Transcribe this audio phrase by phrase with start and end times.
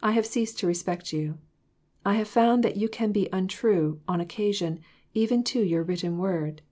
[0.00, 1.38] I have ceased to respect you.
[2.04, 4.82] I have found that you can be untrue, on occasion, to
[5.14, 6.62] even your written word.